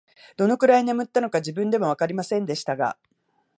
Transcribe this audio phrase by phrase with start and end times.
[0.35, 2.97] どのくらい眠ったのか、自分でもわかりませんでしたが、